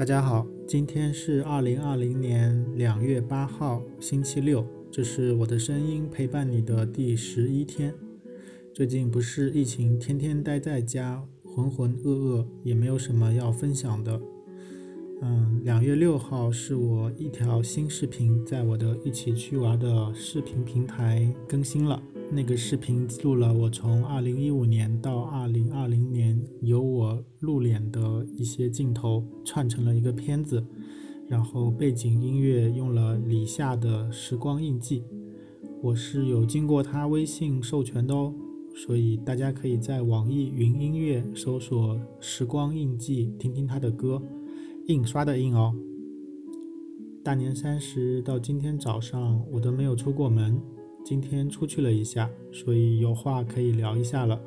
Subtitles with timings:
[0.00, 4.66] 大家好，今天是二零二零年两月八号，星期六。
[4.90, 7.92] 这是我的声音陪伴你的第十一天。
[8.72, 14.18] 最近不是疫情，天天待在家，浑浑噩噩，也没有什么要分享的。
[15.20, 22.02] 嗯，两月六号是我一条新视频在我的一起去玩的视频平台更新了。
[22.32, 30.64] 那个视频记录了我从二零一五年到二零二零年有我露脸的一些镜头，串成了一个片子。
[31.28, 35.00] 然后背景音乐用了李夏的《时光印记》，
[35.82, 38.32] 我是有经过他微信授权的哦，
[38.76, 44.22] 所以大家可以在网易云音乐搜索《时光印记》，听听他的歌。
[44.86, 45.74] 印刷的印哦。
[47.24, 50.60] 大年三十到今天早上，我都没有出过门。
[51.10, 54.40] 今天出去了一下，所以有话可以聊一下了。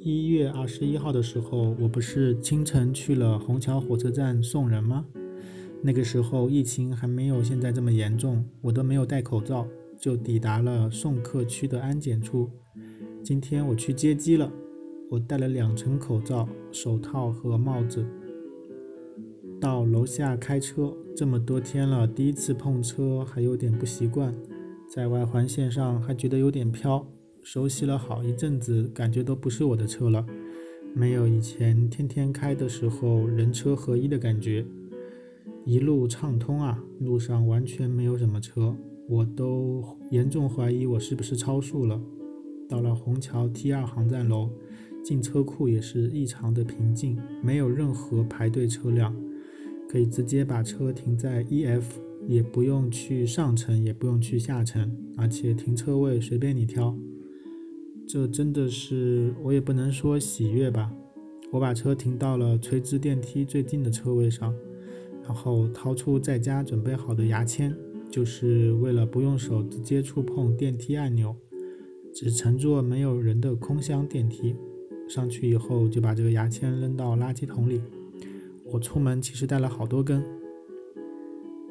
[0.00, 5.04] 一月二十一号的时候，我不是清晨去了虹桥火车站送人吗？
[5.82, 9.66] 那个时候疫情还没有现在这么严重，我都没有戴口罩
[9.98, 12.48] 就抵达了送客区的安检处。
[13.24, 14.48] 今天我去接机了，
[15.10, 18.06] 我戴了两层口罩、手套和帽子。
[19.60, 24.32] 到楼下开车，这么多天了，第一次碰车还有点不习惯。
[24.88, 27.06] 在外环线上还觉得有点飘，
[27.42, 30.24] 熟悉了好一阵子，感觉都不是我的车了，
[30.94, 34.64] 没有以前天天开的时候人车合一的感觉。
[35.64, 38.74] 一路畅通啊，路上完全没有什么车，
[39.08, 42.00] 我都严重怀疑我是不是超速了。
[42.68, 44.48] 到了虹桥 T 二航站楼，
[45.04, 49.14] 进车库也是异常的平静，没有任何排队车辆，
[49.88, 52.00] 可以直接把车停在 E F。
[52.26, 56.96] 也不用去上层，也不用去下层，而且停车位随便你挑。
[58.06, 60.92] 这真的是我也不能说喜悦吧。
[61.52, 64.54] 我把车停到了垂直电梯最近的车位上，
[65.24, 67.74] 然后掏出在家准备好的牙签，
[68.10, 71.34] 就是为了不用手直接触碰电梯按钮，
[72.12, 74.54] 只乘坐没有人的空箱电梯。
[75.08, 77.80] 上去以后就把这个牙签扔到垃圾桶里。
[78.64, 80.24] 我出门其实带了好多根。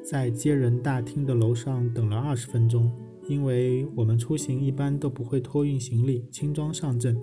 [0.08, 2.92] 在接人大厅的楼上等了二十分钟，
[3.26, 7.20] 因为我们出行一般都不会托运行李，轻装上阵，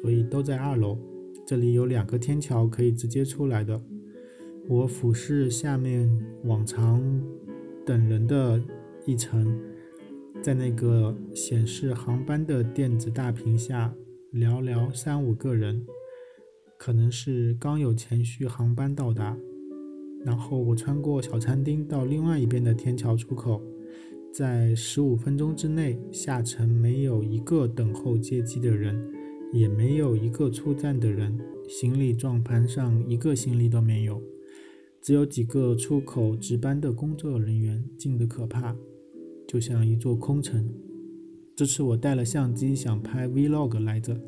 [0.00, 0.96] 所以都在二楼。
[1.44, 3.82] 这里有两个天桥可以直接出来的。
[4.68, 6.08] 我俯视下面
[6.44, 7.02] 往常
[7.84, 8.62] 等人的
[9.04, 9.60] 一层，
[10.40, 13.92] 在那个显示航班的电子大屏下，
[14.32, 15.84] 寥寥三五个人，
[16.78, 19.36] 可能是刚有前续航班到达。
[20.24, 23.62] 然后我穿过小餐厅到另外一边的天桥出口，
[24.32, 29.02] 在十五分钟之内下沉，没有一个等候接机的人，
[29.52, 31.38] 也没有一个出站的人，
[31.68, 34.22] 行李转盘上一个行李都没有，
[35.00, 38.76] 只有几个出口值班的工作人员，静得可怕，
[39.48, 40.68] 就像一座空城。
[41.56, 44.18] 这次我带了相机想拍 vlog 来着，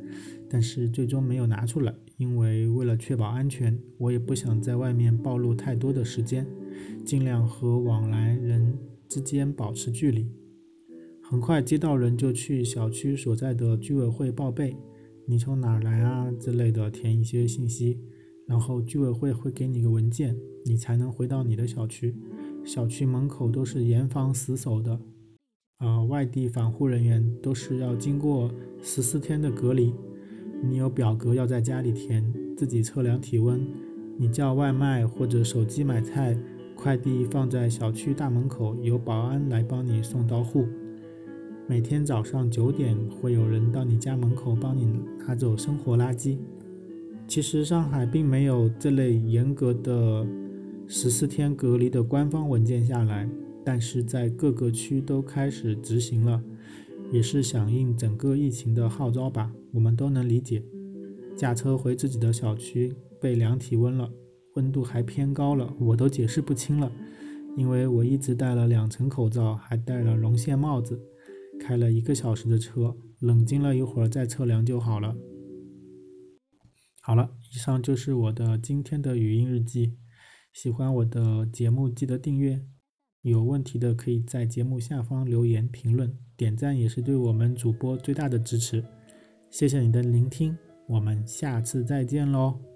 [0.53, 1.95] 但是最终没有拿出来。
[2.19, 6.47] 因为为了确保安全，我也不想在外面暴露太多的时间，
[7.05, 10.31] 尽量和往来人之间保持距离。
[11.23, 14.77] 很快接到人就去小区所在的居委会报备，
[15.27, 17.99] 你从哪来啊之类的，填一些信息，
[18.47, 22.15] 然后居委会会给你个文件，你才能回到你的小区。
[22.65, 25.01] 小区门口都是严防死守的，
[25.81, 29.93] 呃，外地返沪人员都是要经过十四天的隔离。
[30.63, 32.25] 你有表格要在家里填，
[32.57, 33.61] 自己测量体温。
[34.17, 36.39] 你叫外卖或者手机买菜，
[36.77, 40.67] 快递放在小区大门口，由保安来帮你送到户。
[41.67, 46.39] 每天早上九点会有人到你家门口帮你拿走生活垃圾。
[47.27, 50.27] 其实上海并没有这类严格的
[50.87, 53.29] 十四天隔离的官方文件下来，
[53.65, 56.43] 但是在各个区都开始执行了。
[57.13, 60.65] 也是响应整个疫情的号召吧，我们都能理解。
[61.37, 64.11] 驾车回自己的小区被量体温了，
[64.55, 66.91] 温度还偏高了，我都解释不清了，
[67.57, 70.99] 因为我一直戴了两层口罩，还戴了绒线帽子，
[71.61, 75.15] 开了一个小时的车，冷静了一会儿再测量就好了。
[77.03, 79.99] 好了，以上就是我的今天的语音日记。
[80.53, 82.72] 喜欢我的节目，记得订阅。
[83.23, 88.85] 有问题的可以在节目下方留言评论，点赞也是对我们主播最大的支持。
[89.51, 90.57] 谢谢你的聆听，
[90.89, 92.72] 我们下次再见喽。